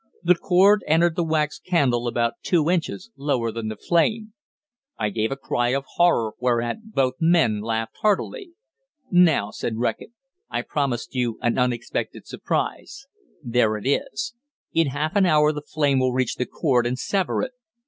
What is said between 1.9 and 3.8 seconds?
about two inches lower than the